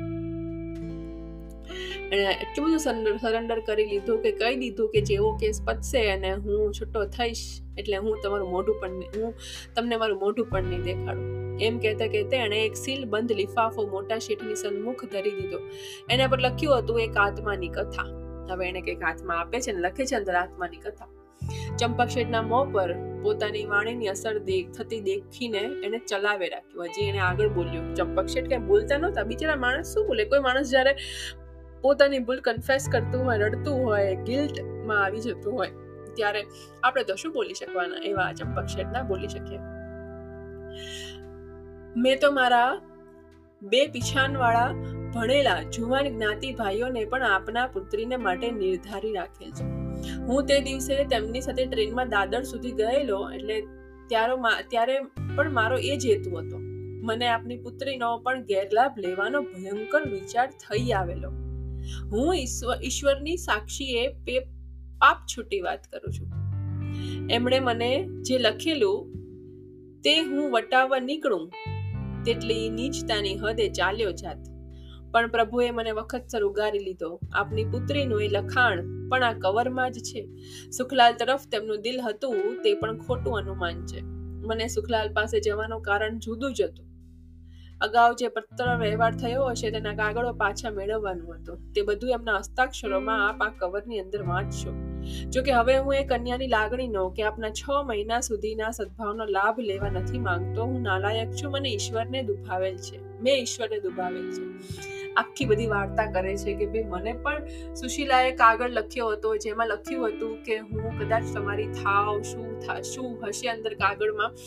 એણે 2.12 2.28
એટલું 2.44 2.68
બધું 2.68 3.18
સરેન્ડર 3.24 3.60
કરી 3.70 3.88
લીધું 3.94 4.20
કે 4.26 4.32
કહી 4.42 4.56
દીધું 4.62 4.92
કે 4.94 5.02
જેવો 5.10 5.32
કેસ 5.42 5.58
પતશે 5.70 6.04
અને 6.14 6.30
હું 6.46 6.78
છૂટો 6.78 7.02
થઈશ, 7.18 7.44
એટલે 7.80 7.98
હું 8.06 8.22
તમારું 8.24 8.54
મોઢું 8.54 8.80
પણ 8.84 9.02
હું 9.18 9.34
તમને 9.76 10.00
મારું 10.04 10.22
મોઢું 10.24 10.48
પણ 10.54 10.72
નહીં 10.74 10.86
દેખાડું. 10.88 11.28
એમ 11.68 11.76
કહેતા 11.84 12.10
કહેતા 12.16 12.42
એણે 12.46 12.58
એક 12.64 12.76
સીલ 12.84 13.04
બંધ 13.14 13.34
લિફાફો 13.42 13.88
મોટા 13.96 14.20
શેઠની 14.28 14.58
સન્મુખ 14.64 15.04
ધરી 15.14 15.36
દીધો. 15.40 15.60
એના 16.16 16.32
પર 16.34 16.42
લખ્યું 16.48 16.82
હતું 16.82 17.04
એક 17.06 17.22
આત્માની 17.26 17.72
કથા. 17.78 18.10
હવે 18.50 18.64
એને 18.72 18.82
કંઈક 18.88 19.02
હાથમાં 19.10 19.40
આપે 19.44 19.58
છે 19.66 19.72
ને 19.78 19.82
લખે 19.86 20.04
છે 20.10 20.16
અંદર 20.20 20.36
આત્માની 20.44 20.84
કથા. 20.86 21.10
ચંપક 21.78 22.08
શેઠના 22.08 22.42
મોં 22.42 22.74
પર 22.74 22.94
પોતાની 23.24 23.66
વાણીની 23.66 24.08
અસર 24.08 24.40
દેખ 24.40 24.72
થતી 24.72 25.02
દેખીને 25.02 25.62
એને 25.86 26.00
ચલાવે 26.00 26.48
રાખ્યું. 26.50 26.86
હજી 26.86 27.06
એને 27.06 27.20
આગળ 27.20 27.50
બોલ્યું, 27.50 27.96
ચંપક 27.96 28.26
શેઠ 28.26 28.50
કઈ 28.50 28.58
બોલતા 28.58 28.98
નહોતા? 28.98 29.24
બિચારા 29.24 29.56
માણસ 29.56 29.94
શું 29.94 30.08
બોલે? 30.08 30.26
કોઈ 30.26 30.40
માણસ 30.40 30.70
જ્યારે 30.70 30.96
પોતાની 31.82 32.20
ભૂલ 32.20 32.40
કન્ફેસ 32.40 32.90
કરતું 32.92 33.26
હોય, 33.26 33.38
રડતું 33.38 33.86
હોય 33.86 34.16
ગિલ્ટમાં 34.16 35.04
આવી 35.04 35.20
જતું 35.20 35.54
હોય, 35.54 35.72
ત્યારે 36.14 36.44
આપણે 36.84 37.04
તો 37.04 37.16
શું 37.16 37.34
બોલી 37.34 37.54
શકવાના? 37.54 38.04
એવા 38.04 38.32
ચંપક 38.34 38.66
શેઠ 38.66 38.94
ના 38.94 39.02
બોલી 39.02 39.28
શકીએ. 39.28 39.60
મેં 41.98 42.20
તો 42.20 42.32
મારા 42.32 42.82
બે 43.62 43.88
પીછાનવાળા 43.88 44.72
ભણેલા 45.16 45.62
જુવાન 45.62 46.08
જ્ઞાતિ 46.08 46.54
ભાઈઓને 46.54 47.06
પણ 47.06 47.24
આપના 47.24 47.68
પુત્રીને 47.68 48.18
માટે 48.18 48.52
નિર્ધારી 48.52 49.14
રાખેલ 49.14 49.52
છે. 49.52 49.77
હું 50.28 50.46
તે 50.46 50.60
દિવસે 50.62 50.94
તેમની 51.06 51.42
સાથે 51.42 51.66
ટ્રેનમાં 51.66 52.10
દાદર 52.10 52.42
સુધી 52.44 52.72
ગયેલો, 52.72 53.20
એટલે 53.32 53.58
ત્યારો 54.10 54.38
ત્યારે 54.70 54.96
પણ 55.36 55.52
મારો 55.52 55.78
એ 55.78 55.94
જ 55.98 56.04
હેતુ 56.08 56.38
હતો. 56.38 56.58
મને 57.08 57.28
આપની 57.28 57.58
પુત્રીનો 57.58 58.10
પણ 58.18 58.46
ગેરલાભ 58.46 58.96
લેવાનો 59.00 59.42
ભયંકર 59.42 60.04
વિચાર 60.10 60.48
થઈ 60.64 60.92
આવેલો. 60.92 61.30
હું 62.12 62.30
ઈશ્વરની 62.36 63.38
સાક્ષીએ 63.38 64.08
પે, 64.26 64.36
પાપ 65.02 65.20
છૂટી 65.32 65.62
વાત 65.62 65.84
કરું 65.92 66.14
છું. 66.14 66.28
એમણે 67.32 67.60
મને 67.60 67.92
જે 68.22 68.38
લખેલું 68.38 69.00
તે 70.04 70.14
હું 70.22 70.52
વટાવવા 70.52 71.00
નીકળું, 71.00 71.46
તેટલી 72.26 72.70
નીચતાની 72.70 73.38
હદે 73.38 73.68
ચાલ્યો 73.70 74.12
જાત. 74.12 74.42
પણ 75.12 75.28
પ્રભુએ 75.28 75.72
મને 75.72 75.92
વખતસર 75.92 76.44
ઉગારી 76.44 76.80
લીધો. 76.80 77.20
આપની 77.34 77.64
પુત્રીનું 77.64 78.22
એ 78.22 78.28
લખાણ 78.28 79.10
પણ 79.10 79.24
આ 79.24 79.34
કવરમાં 79.34 79.92
જ 79.92 79.98
છે. 80.00 80.30
સુખલાલ 80.78 81.14
તરફ 81.14 81.48
તેમનું 81.52 81.82
દિલ 81.82 82.02
હતું, 82.02 82.62
તે 82.64 82.74
પણ 82.74 82.98
ખોટું 82.98 83.38
અનુમાન 83.38 83.86
છે. 83.86 84.02
મને 84.48 84.68
સુખલાલ 84.68 85.14
પાસે 85.14 85.40
જવાનું 85.40 85.82
કારણ 85.82 86.20
જુદું 86.20 86.54
જ 86.54 86.62
હતું. 86.62 86.88
અગાઉ 87.82 88.14
જે 88.14 88.28
પત્ર 88.28 88.78
વ્યવહાર 88.78 89.16
થયો 89.16 89.46
હશે, 89.46 89.72
તેના 89.72 89.94
કાગળો 89.94 90.34
પાછા 90.34 90.70
મેળવવાનું 90.70 91.36
હતું. 91.36 91.74
તે 91.74 91.82
બધું 91.82 92.10
એમના 92.10 92.38
હસ્તાક્ષરોમાં 92.38 93.30
આપ 93.30 93.42
આ 93.42 93.50
કવરની 93.50 94.00
અંદર 94.00 94.24
વાંચશો. 94.24 94.74
જો 95.30 95.44
કે 95.44 95.52
હવે 95.52 95.78
હું 95.78 95.96
એ 95.96 96.04
કન્યાની 96.04 96.48
લાગણીનો 96.48 97.10
કે 97.10 97.24
આપના 97.24 97.50
છ 97.50 97.70
મહિના 97.86 98.20
સુધીના 98.20 98.72
સદભાવનો 98.72 99.26
લાભ 99.26 99.60
લેવા 99.60 99.90
નથી 99.90 100.20
માંગતો, 100.20 100.64
હું 100.64 100.82
નાલાયક 100.82 101.32
છું. 101.32 101.52
મને 101.52 101.70
ઈશ્વરને 101.70 102.24
દુભાવેલ 102.24 102.78
છે. 102.78 103.22
મેં 103.22 103.36
ઈશ્વરને 103.38 103.80
દુભાવેલ 103.80 104.32
છે. 104.32 104.97
આખી 105.24 105.50
બધી 105.52 105.72
વાર્તા 105.74 106.08
કરે 106.16 106.36
છે 106.44 106.56
કે 106.62 106.70
ભાઈ 106.76 106.92
મને 106.94 107.18
પણ 107.26 107.76
સુશીલાએ 107.82 108.32
કાગળ 108.44 108.78
લખ્યો 108.78 109.10
હતો, 109.16 109.36
જેમાં 109.48 109.74
લખ્યું 109.74 110.08
હતું 110.14 110.38
કે 110.46 110.62
હું 110.70 111.02
કદાચ 111.02 111.36
તમારી 111.36 111.68
થાવ 111.82 112.16
શું 112.32 112.48
થા, 112.64 112.80
શું 112.94 113.12
હશે 113.26 113.54
અંદર 113.56 113.74
કાગળમાં. 113.84 114.40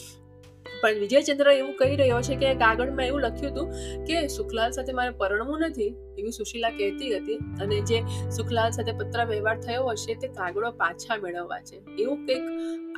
પણ 0.82 1.00
વિજયચંદ્ર 1.02 1.48
એવું 1.52 1.72
કહી 1.78 1.96
રહ્યો 2.00 2.20
છે 2.26 2.36
કે 2.42 2.50
કાગળમાં 2.62 3.10
એવું 3.10 3.24
લખ્યું 3.26 3.52
હતું 3.52 3.68
કે 4.08 4.20
સુખલાલ 4.34 4.74
સાથે 4.76 4.92
મારે 4.98 5.12
પરણવું 5.20 5.64
નથી 5.66 5.88
એવી 6.18 6.34
સુશીલા 6.38 6.72
કહેતી 6.78 7.10
હતી 7.16 7.38
અને 7.64 7.78
જે 7.90 8.00
સુખલાલ 8.38 8.74
સાથે 8.78 8.92
પત્ર 9.00 9.26
વ્યવહાર 9.32 9.56
થયો 9.66 9.86
હશે 9.92 10.18
તે 10.24 10.32
કાગળો 10.40 10.72
પાછા 10.82 11.20
મેળવવા 11.24 11.62
છે. 11.68 11.78
એવું 12.02 12.26
કંઈક 12.26 12.44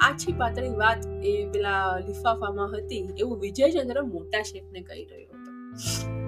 આછી 0.08 0.38
પાતળી 0.40 0.74
વાત 0.82 1.06
એ 1.34 1.36
પેલા 1.54 1.84
લિફાફામાં 2.08 2.74
હતી 2.74 3.04
એવું 3.20 3.46
વિજયચંદ્ર 3.46 4.02
મોટા 4.16 4.42
શેઠને 4.50 4.84
કહી 4.90 5.06
રહ્યો 5.10 5.30
હતો. 5.36 6.21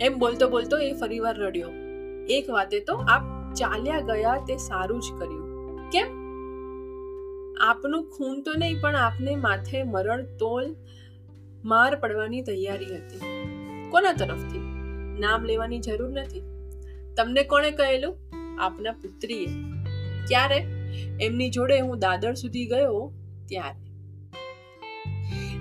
એમ 0.00 0.18
બોલતો 0.18 0.48
બોલતો 0.48 0.78
એ 0.78 0.92
ફરીવાર 0.92 1.38
રડ્યો. 1.38 1.70
એક 2.28 2.50
વાતે 2.50 2.80
તો 2.80 2.94
આપ 2.94 3.54
ચાલ્યા 3.54 4.00
ગયા 4.00 4.44
તે 4.48 4.56
સારું 4.56 5.00
જ 5.00 5.04
કર્યું. 5.18 5.44
કેમ? 5.90 6.06
આપનું 7.60 8.10
ખૂન 8.10 8.42
તો 8.42 8.54
નહીં, 8.58 8.80
પણ 8.80 8.96
આપને 8.96 9.36
માથે 9.36 9.82
મરણ 9.82 10.22
તોલ 10.22 10.76
માર 11.64 11.96
પડવાની 11.96 12.42
તૈયારી 12.42 12.84
હતી. 12.84 13.20
કોના 13.90 14.12
તરફથી? 14.12 14.58
નામ 15.20 15.44
લેવાની 15.44 15.78
જરૂર 15.78 16.10
નથી. 16.10 16.40
તમને 17.16 17.42
કોણે 17.42 17.70
કહેલું? 17.70 18.16
આપના 18.60 18.92
પુત્રીએ. 18.92 19.46
ક્યારે? 20.28 20.66
એમની 21.20 21.50
જોડે 21.50 21.80
હું 21.80 21.98
દાદર 21.98 22.34
સુધી 22.34 22.66
ગયો 22.66 23.12
ત્યારે. 23.48 23.85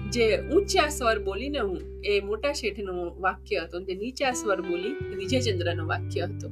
જે 0.10 0.38
ઊંચા 0.38 0.89
સ્વર 0.89 1.24
બોલીને 1.24 1.60
હું, 1.60 1.81
એ 2.05 2.19
મોટા 2.19 2.53
શેઠનું 2.53 3.22
વાક્ય 3.22 3.57
હતું 3.57 3.86
તે 3.86 3.95
નીચા 3.95 4.31
સ્વર 4.31 4.62
બોલી 4.62 5.15
વિજયચંદ્રનું 5.15 5.88
વાક્ય 5.88 6.22
હતું. 6.22 6.51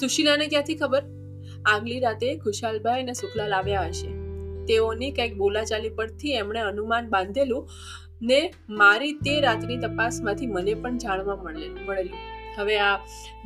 સુશીલાને 0.00 0.46
ક્યાંથી 0.46 0.74
ખબર? 0.74 1.02
આગલી 1.66 2.00
રાતે 2.00 2.36
ખુશાલભાઈ 2.36 3.02
અને 3.02 3.12
શુક્લાલ 3.12 3.52
આવ્યા 3.52 3.82
હશે. 3.82 4.08
તેઓની 4.64 5.10
કંઈક 5.10 5.34
બોલાચાલી 5.34 5.88
પરથી 5.88 6.30
એમણે 6.30 6.60
અનુમાન 6.60 7.08
બાંધેલું 7.08 7.68
ને 8.22 8.52
મારી 8.68 9.12
તે 9.12 9.40
રાતની 9.40 9.76
તપાસમાંથી 9.76 10.46
મને 10.46 10.74
પણ 10.74 10.98
જાણવા 10.98 11.36
મળેલું. 11.36 12.16
હવે 12.58 12.78
આ 12.78 12.96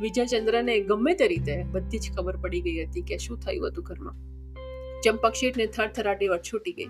વિજયચંદ્રને 0.01 0.79
ગમે 0.79 1.13
તે 1.13 1.27
રીતે 1.27 1.63
બધી 1.63 1.99
જ 1.99 2.15
ખબર 2.17 2.37
પડી 2.37 2.61
ગઈ 2.61 2.85
હતી 2.85 3.01
કે 3.01 3.17
શું 3.17 3.39
થયું 3.39 3.67
હતું 3.67 3.83
ઘરમાં. 3.83 4.15
ચંપકશીટને 5.03 5.65
થરથરાટી 5.65 6.27
છૂટી 6.27 6.71
ગઈ. 6.71 6.87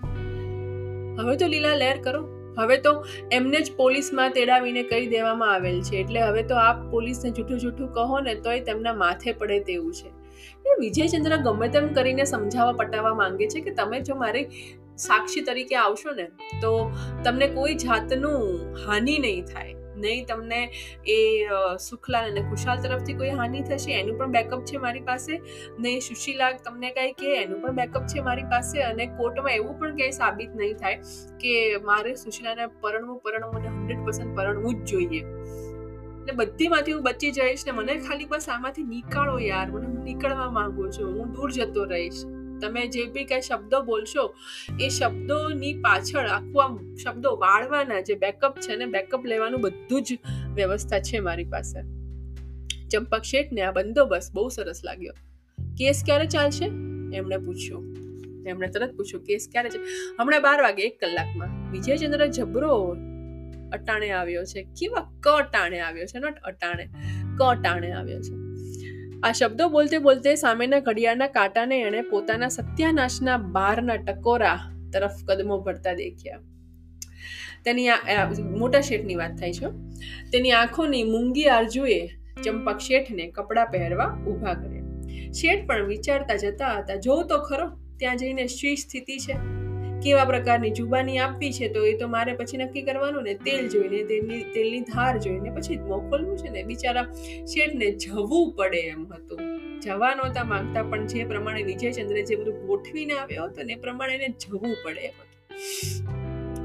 હવે 1.20 1.36
તો 1.36 1.48
લીલા 1.54 1.76
લહેર 1.84 1.96
કરો. 2.08 2.22
હવે 2.58 2.76
તો 2.84 2.92
એમને 3.32 3.58
જ 3.60 3.74
પોલીસમાં 3.76 4.36
તેડાવીને 4.38 4.82
કહી 4.92 5.06
દેવામાં 5.06 5.52
આવેલ 5.54 5.80
છે. 5.88 5.96
એટલે 6.04 6.20
હવે 6.22 6.42
તો 6.52 6.60
આપ 6.62 6.84
પોલીસને 6.90 7.30
જૂઠું 7.30 7.62
જૂઠું 7.64 7.92
કહો 7.98 8.20
ને 8.28 8.34
તોય 8.46 8.64
તેમના 8.70 8.96
માથે 9.04 9.28
પડે 9.32 9.58
તેવું 9.70 9.94
છે. 10.00 10.10
વિજયચંદ્ર 10.80 11.36
ગમે 11.46 11.68
તેમ 11.78 11.88
કરીને 11.94 12.24
સમજાવવા 12.24 12.76
પટાવવા 12.80 13.14
માંગે 13.22 13.46
છે 13.54 13.60
કે 13.60 13.74
તમે 13.80 14.00
જો 14.10 14.16
મારી 14.22 14.46
સાક્ષી 15.06 15.44
તરીકે 15.48 15.76
આવશો 15.82 16.14
ને 16.20 16.26
તો 16.62 16.72
તમને 17.24 17.48
કોઈ 17.58 17.76
જાતનું 17.84 18.58
હાનિ 18.86 19.18
નહીં 19.18 19.44
થાય. 19.52 19.74
નહીં, 20.04 20.26
તમને 20.30 20.60
એ 21.14 21.18
સુખલાલ 21.86 22.30
અને 22.32 22.42
ખુશાલ 22.50 22.82
તરફથી 22.84 23.16
કોઈ 23.20 23.32
હાનિ 23.40 23.62
થશે, 23.70 23.90
એનું 24.00 24.18
પણ 24.20 24.36
બેકઅપ 24.36 24.66
છે 24.70 24.82
મારી 24.84 25.04
પાસે. 25.10 25.32
નહીં 25.86 26.00
સુશીલા 26.08 26.50
તમને 26.66 26.92
કાંઈ 26.98 27.16
કે 27.22 27.34
એનું 27.42 27.62
પણ 27.62 27.80
બેકઅપ 27.80 28.08
છે 28.14 28.26
મારી 28.28 28.48
પાસે 28.54 28.76
અને 28.90 29.04
કોર્ટમાં 29.20 29.58
એવું 29.60 29.78
પણ 29.82 29.96
કંઈ 29.98 30.18
સાબિત 30.18 30.56
નહીં 30.62 30.76
થાય 30.82 30.98
કે 31.44 31.54
મારે 31.90 32.14
સુશીલાને 32.24 32.64
પરણવું 32.82 33.20
પરણવું 33.26 33.60
અને 33.60 33.68
હંડ્રેડ 33.74 34.06
પર્સન્ટ 34.06 34.32
પરણવું 34.40 34.80
જ 34.80 34.90
જોઈએ. 34.92 35.22
એટલે 36.20 36.34
બધીમાંથી 36.40 36.94
હું 36.96 37.04
બચી 37.04 37.32
જઈશ 37.36 37.62
ને 37.66 37.72
મને 37.76 37.94
ખાલી 38.08 38.26
બસ 38.32 38.48
આમાંથી 38.54 38.88
નીકાળો 38.94 39.36
યાર, 39.44 39.66
મને 39.76 39.88
નીકળવા 40.08 40.50
માંગુ 40.58 40.90
છું, 40.96 41.14
હું 41.18 41.32
દૂર 41.38 41.50
જતો 41.56 41.84
રહીશ. 41.92 42.20
તમે 42.60 42.86
જે 42.86 43.04
બી 43.04 43.24
કઈ 43.24 43.40
શબ્દો 43.40 43.82
બોલશો, 43.82 44.34
એ 44.80 44.88
શબ્દોની 44.88 45.74
પાછળ 45.74 46.26
આખું 46.26 46.64
આમ 46.64 46.94
શબ્દો 46.94 47.36
વાળવાના 47.36 48.00
જે 48.00 48.14
બેકઅપ 48.14 48.60
છે 48.60 48.76
ને 48.76 48.86
બેકઅપ 48.86 49.26
લેવાનું 49.26 49.60
બધું 49.60 50.02
જ 50.02 50.18
વ્યવસ્થા 50.54 51.00
છે 51.00 51.18
મારી 51.18 51.44
પાસે. 51.44 51.80
ચંપક 52.88 53.22
શેઠને 53.22 53.60
આ 53.60 53.72
બંદોબસ્ત 53.72 54.34
બહુ 54.34 54.48
સરસ 54.48 54.80
લાગ્યો. 54.84 55.12
કેસ 55.78 56.02
ક્યારે 56.06 56.26
ચાલશે? 56.26 56.64
એમણે 57.16 57.36
પૂછ્યું. 57.36 57.96
એમણે 58.46 58.68
તરત 58.68 58.96
પૂછ્યું, 58.96 59.24
કેસ 59.24 59.48
ક્યારે 59.52 59.70
છે 59.70 59.78
હમણાં 60.20 60.42
બાર 60.42 60.62
વાગે 60.62 60.82
એક 60.82 61.00
કલાકમાં. 61.00 61.72
વિજયચંદ્ર 61.72 62.26
જબરો 62.26 62.96
અટાણે 63.72 64.10
આવ્યો 64.10 64.44
છે. 64.44 64.62
કેવા 64.62 65.00
ક 65.00 65.40
ટાણે 65.52 65.80
આવ્યો 65.80 66.06
છે 66.06 66.18
નોટ 66.18 66.38
અટાણે, 66.44 66.88
ક 67.38 67.62
ટાણે 67.62 67.92
આવ્યો 67.92 68.20
છે. 68.20 68.37
આ 69.24 69.32
શબ્દો 69.32 69.68
બોલતે 69.68 69.98
બોલતે 69.98 70.34
સામેના 70.34 70.78
ઘડિયાળના 70.78 71.26
કાંટાને 71.26 71.78
એણે 71.78 72.02
પોતાના 72.02 72.48
સત્યાનાશના 72.48 73.36
બારના 73.36 73.96
ટકોરા 73.96 74.58
તરફ 74.92 75.16
કદમો 75.26 75.58
ભરતા 75.58 75.94
દેખ્યા. 75.94 76.38
તેની 77.64 77.88
મોટા 78.58 78.80
શેઠની 78.80 79.14
વાત 79.14 79.36
થાય 79.36 79.52
છે 79.52 79.72
તેની 80.32 80.52
આંખોની 80.52 81.02
મૂંગી 81.04 81.48
આરજુએ 81.48 82.00
ચંપક 82.44 82.78
શેઠને 82.78 83.30
કપડાં 83.30 83.66
પહેરવા 83.66 84.10
ઊભા 84.26 84.54
કર્યા. 84.54 84.86
શેઠ 85.32 85.66
પણ 85.66 85.86
વિચારતા 85.86 86.36
જતા 86.36 86.74
હતા, 86.78 86.96
જોઉં 86.96 87.26
તો 87.26 87.38
ખરો, 87.38 87.70
ત્યાં 87.96 88.16
જઈને 88.16 88.46
શી 88.46 88.76
સ્થિતિ 88.76 89.18
છે? 89.18 89.57
કેવા 90.02 90.24
પ્રકારની 90.24 90.70
જુબાની 90.70 91.18
આપવી 91.18 91.52
છે, 91.52 91.68
તો 91.68 91.86
એ 91.86 91.94
તો 91.94 92.08
મારે 92.08 92.34
પછી 92.34 92.56
નક્કી 92.56 92.82
કરવાનું 92.82 93.22
ને 93.22 93.34
તેલ 93.34 93.68
જોઈને, 93.68 94.02
તેલની 94.04 94.42
તેલની 94.42 94.80
ધાર 94.80 95.18
જોઈને 95.18 95.50
પછી 95.50 95.76
મોકલવું 95.76 96.36
છે 96.36 96.50
ને. 96.50 96.64
બિચારા 96.64 97.06
શેઠને 97.46 97.90
જવું 97.90 98.52
પડે 98.56 98.78
એમ 98.78 99.06
હતું. 99.06 99.42
જવા 99.80 100.14
નહોતા 100.14 100.44
માંગતા, 100.44 100.82
પણ 100.82 101.06
જે 101.06 101.24
પ્રમાણે 101.24 101.62
વિજયચંદ્રે 101.62 102.22
જે 102.22 102.36
બધું 102.36 102.66
ગોઠવીને 102.66 103.14
આવ્યો 103.14 103.48
હતો 103.48 103.60
એ 103.68 103.74
પ્રમાણે 103.74 104.14
એને 104.14 104.28
જવું 104.28 104.76
પડે 104.84 105.00
એમ 105.00 105.12
હતું. 105.12 105.34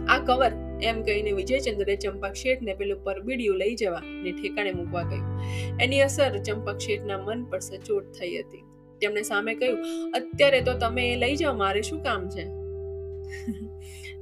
આ 0.08 0.20
કવર 0.20 0.54
એમ 0.82 1.04
કહીને 1.04 1.32
વિજયચંદ્રે 1.32 1.96
ચંપક 1.96 2.36
શેઠને 2.36 2.74
પેલું 2.74 3.04
પરબીડિયું 3.04 3.58
લઈ 3.58 3.75
જવા 3.75 4.02
ને 4.02 4.32
ઠેકાણે 4.32 4.72
મૂકવા 4.72 5.04
કહ્યું 5.04 5.80
એની 5.80 6.02
અસર 6.02 6.38
ચંપક 6.38 6.78
શેઠના 6.80 7.18
મન 7.18 7.46
પર 7.46 7.60
સચોટ 7.60 8.12
થઈ 8.20 8.38
હતી. 8.38 8.63
તેમણે 9.02 9.22
સામે 9.22 9.54
કહ્યું, 9.54 9.80
અત્યારે 10.13 10.62
તો 10.62 10.74
તમે 10.74 11.13
એ 11.13 11.16
લઈ 11.16 11.36
જાઓ, 11.36 11.54
મારે 11.54 11.82
શું 11.82 12.04
કામ 12.04 12.30
છે? 12.30 12.62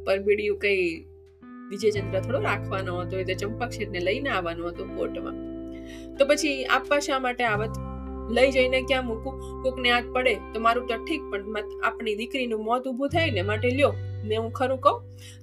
પરબીડિયું 0.05 0.59
કઈ 0.63 0.83
વિજયચંદ્ર 1.71 2.21
થોડો 2.25 2.39
રાખવાનો 2.47 2.97
હતો, 2.99 3.15
એટલે 3.21 3.35
તો 3.35 3.45
ચંપક 3.45 3.71
શેઠને 3.77 4.01
લઈને 4.07 4.29
આવવાનો 4.35 4.67
હતો 4.69 4.83
કોર્ટમાં. 4.97 5.37
તો 6.17 6.29
પછી 6.29 6.59
આપવા 6.75 7.01
શા 7.07 7.19
માટે 7.25 7.43
આવત 7.49 7.81
લઈ 8.37 8.51
જઈને 8.55 8.79
ક્યાં 8.89 9.07
મૂકું? 9.07 9.35
કોકને 9.63 9.89
હાથ 9.93 10.09
પડે 10.15 10.33
તો 10.53 10.59
મારું 10.65 10.87
તો 10.89 10.97
ઠીક, 10.99 11.23
પણ 11.31 11.57
આપણી 11.83 12.15
દીકરીનું 12.19 12.61
મોત 12.67 12.87
ઊભું 12.89 13.13
થાય 13.15 13.35
ને 13.37 13.43
માટે 13.49 13.69
લ્યો 13.77 13.93
ને 14.29 14.35
હું 14.41 14.51
ખરું 14.59 14.79
કહું? 14.85 14.97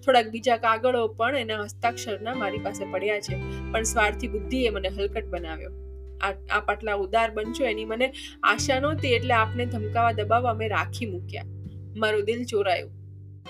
થોડાક 0.05 0.31
બીજા 0.35 0.59
કાગળો 0.65 1.03
પણ 1.19 1.39
એના 1.45 1.65
હસ્તાક્ષરના 1.65 2.37
મારી 2.43 2.63
પાસે 2.67 2.85
પડ્યા 2.95 3.21
છે, 3.27 3.37
પણ 3.73 3.89
સ્વાર્થી 3.93 4.31
બુદ્ધિએ 4.35 4.71
મને 4.77 4.95
હલકટ 4.97 5.29
બનાવ્યો. 5.35 5.73
આપ 6.27 6.71
આટલા 6.73 6.97
ઉદાર 7.05 7.29
બનશો 7.37 7.65
એની 7.73 7.89
મને 7.93 8.07
આશા 8.53 8.79
નહોતી, 8.85 9.13
એટલે 9.19 9.35
આપને 9.41 9.67
ધમકાવા 9.75 10.15
દબાવવા 10.21 10.55
અમે 10.57 10.69
રાખી 10.75 11.11
મૂક્યા. 11.15 11.49
મારું 12.03 12.25
દિલ 12.31 12.43
ચોરાયું. 12.53 12.98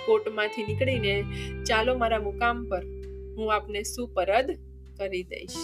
કોર્ટમાંથી 0.07 0.63
નીકળીને 0.63 1.25
ચાલો 1.65 1.95
મારા 1.95 2.19
મુકામ 2.19 2.65
પર. 2.69 2.83
હું 3.37 3.55
આપને 3.55 3.83
સુપરદ 3.83 4.51
કરી 4.99 5.23
દઈશ. 5.23 5.59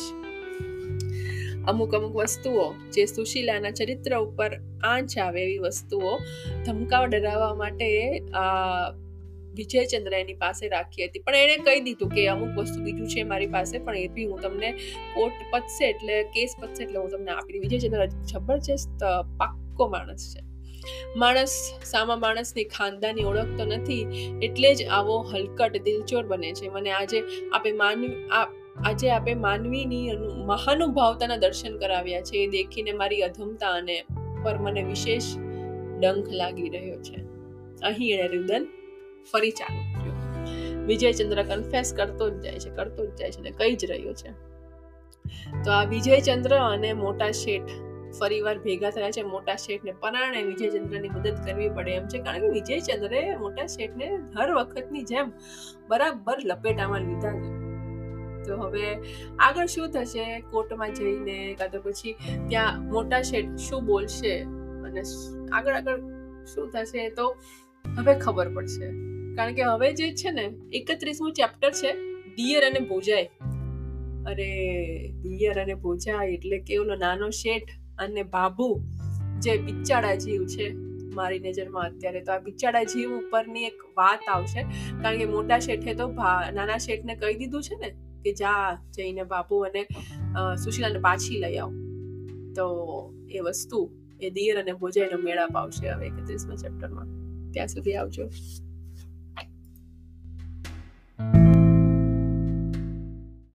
અમુક 1.66 1.94
અમુક 1.94 2.16
વસ્તુઓ 2.16 2.74
જે 2.92 3.04
સુશીલાના 3.06 3.70
ચરિત્ર 3.70 4.18
ઉપર 4.18 4.58
આંચ 4.84 5.18
આવે 5.18 5.42
એવી 5.42 5.58
વસ્તુઓ 5.58 6.18
ધમકાવ 6.66 7.06
ડરાવવા 7.06 7.54
માટે 7.54 8.18
આ 8.34 8.90
વિજયચંદ્ર 9.54 10.14
એની 10.14 10.34
પાસે 10.34 10.68
રાખી 10.68 11.04
હતી. 11.04 11.18
પણ 11.18 11.34
એણે 11.34 11.56
કહી 11.56 11.80
દીધું 11.80 12.08
કે 12.08 12.28
અમુક 12.28 12.58
વસ્તુ 12.58 12.82
બીજું 12.82 13.06
છે 13.06 13.22
મારી 13.22 13.46
પાસે, 13.46 13.78
પણ 13.78 13.96
એ 13.96 14.08
બી 14.08 14.24
હું 14.24 14.40
તમને 14.40 14.72
કોર્ટ 15.14 15.34
પતશે 15.52 15.88
એટલે, 15.88 16.22
કેસ 16.22 16.56
પતશે 16.62 16.82
એટલે 16.82 16.98
હું 16.98 17.10
તમને 17.10 17.30
આપી 17.30 17.58
વિજયચંદ્ર 17.58 18.06
જબરજસ્ત 18.06 19.00
પાક્કો 19.38 19.88
માણસ 19.88 20.34
છે. 20.36 20.53
માણસ, 21.16 21.72
સામા 21.84 22.16
માણસની 22.16 22.64
ખાનદાની 22.64 23.24
ઓળખ 23.24 23.56
તો 23.58 23.64
નથી, 23.64 24.02
એટલે 24.42 24.74
જ 24.74 24.86
આવો 24.90 25.20
હલકટ 25.22 25.82
દિલચોર 25.82 26.26
બને 26.26 26.52
છે. 26.52 26.68
મને 26.68 26.90
આજે 26.90 27.22
આપે 27.52 27.72
માનવી 27.72 28.14
આજે 28.84 29.10
આપે 29.10 29.34
માનવીની 29.34 30.10
મહાનુભાવતાના 30.46 31.36
દર્શન 31.36 31.78
કરાવ્યા 31.78 32.20
છે. 32.20 32.36
એ 32.36 32.46
દેખીને 32.46 32.92
મારી 32.92 33.22
અધમતા 33.22 33.68
અને 33.68 34.04
પર 34.44 34.58
મને 34.58 34.82
વિશેષ 34.82 35.36
ડંખ 36.00 36.28
લાગી 36.28 36.68
રહ્યો 36.68 37.02
છે. 37.02 37.16
અહીં 37.82 38.18
એણે 38.18 38.28
રુદન 38.28 38.66
ફરી 39.32 39.50
ચાલુ 39.50 39.82
વિજયચંદ્ર 40.86 41.42
કન્ફેસ 41.42 41.94
કરતો 41.96 42.30
જ 42.30 42.40
જાય 42.40 42.58
છે, 42.58 42.70
કરતો 42.70 43.06
જ 43.06 43.14
જાય 43.14 43.30
છે 43.30 43.40
ને 43.40 43.50
કહી 43.50 43.76
જ 43.76 43.84
રહ્યો 43.84 44.12
છે. 44.12 44.30
તો 45.64 45.70
આ 45.72 45.84
વિજયચંદ્ર 45.84 46.56
અને 46.56 46.92
મોટા 46.92 47.30
શેઠ 47.30 47.70
ફરીવાર 48.20 48.58
ભેગા 48.58 48.90
થયા 48.90 49.10
છે 49.10 49.22
મોટા 49.22 49.56
શેઠને 49.56 49.92
પરાણે, 49.92 50.42
વિજયચંદ્રની 50.42 51.08
મદદ 51.08 51.36
કરવી 51.46 51.68
પડે 51.68 51.90
એમ 51.90 52.08
છે. 52.08 52.18
કારણ 52.18 52.40
કે 52.40 52.48
વિજયચંદ્રે 52.48 53.36
મોટા 53.36 53.66
શેઠને 53.66 54.06
હર 54.38 54.54
વખતની 54.54 55.02
જેમ 55.02 55.32
બરાબર 55.88 56.36
લપેટામાં 56.44 57.00
લીધા 57.00 57.32
છે. 57.32 57.64
તો 58.44 58.56
હવે 58.56 58.98
આગળ 59.38 59.66
શું 59.66 59.90
થશે? 59.90 60.40
કોર્ટમાં 60.40 60.94
જઈને 60.94 61.54
કાં 61.54 61.70
તો 61.70 61.80
પછી 61.80 62.14
ત્યાં 62.48 62.82
મોટા 62.92 63.22
શેઠ 63.22 63.56
શું 63.56 63.84
બોલશે? 63.84 64.40
અને 64.84 65.02
આગળ 65.52 65.74
આગળ 65.74 66.00
શું 66.44 66.70
થશે 66.70 67.08
તો 67.08 67.36
હવે 67.98 68.14
ખબર 68.14 68.54
પડશે. 68.54 68.86
કારણ 69.36 69.54
કે 69.54 69.62
હવે 69.62 69.92
જે 69.92 70.12
છે 70.12 70.30
ને, 70.30 70.52
એકત્રીસમું 70.72 71.32
ચેપ્ટર 71.32 71.70
છે 71.70 71.92
દિયર 72.34 72.64
અને 72.64 72.80
ભોજાઈ. 72.80 73.24
અરે 74.26 74.50
દિયર 75.22 75.62
અને 75.62 75.74
ભોજાઈ 75.74 76.34
એટલે 76.34 76.58
કે 76.58 76.76
ઓલો 76.76 76.94
નાનો 76.94 77.30
શેઠ 77.30 77.83
અને 77.98 78.22
બાબુ 78.22 78.68
જે 79.42 79.56
બિચારા 79.56 80.14
જીવ 80.14 80.46
છે, 80.46 80.66
મારી 81.14 81.38
નજરમાં 81.38 81.84
અત્યારે 81.84 82.20
તો 82.20 82.32
આ 82.32 82.38
બિચારા 82.38 82.84
જીવ 82.84 83.10
ઉપરની 83.18 83.64
એક 83.64 83.78
વાત 83.96 84.20
આવશે. 84.32 84.62
કારણ 85.02 85.18
કે 85.18 85.26
મોટા 85.26 85.58
શેઠે 85.58 85.94
તો 85.94 86.08
નાના 86.52 86.78
શેઠને 86.78 87.14
કહી 87.14 87.34
દીધું 87.34 87.62
છે 87.62 87.76
ને 87.76 87.90
કે 88.24 88.32
જા 88.32 88.60
જઈને 88.96 89.22
બાબુ 89.22 89.60
અને 89.60 89.82
સુશીલાને 90.64 90.98
પાછી 90.98 91.40
લઈ 91.40 91.56
આવો. 91.56 91.72
તો 92.54 92.66
એ 93.30 93.40
વસ્તુ, 93.40 93.80
એ 94.20 94.30
દિયર 94.30 94.58
અને 94.58 94.72
ભોજાઈનો 94.72 95.18
મેળાપ 95.18 95.56
આવશે 95.56 95.88
હવે 95.88 96.06
એકત્રીસમાં 96.06 96.56
ચેપ્ટરમાં 96.56 97.08
ત્યાં 97.52 97.68
સુધી 97.68 97.94
આવજો. 97.94 98.28